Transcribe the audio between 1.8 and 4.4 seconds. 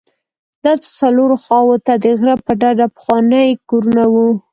ته د غره په ډډه پخواني کورونه وو.